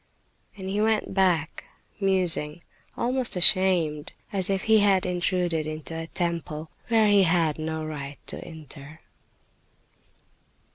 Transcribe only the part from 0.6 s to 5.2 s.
he went back musing, almost ashamed, as if he had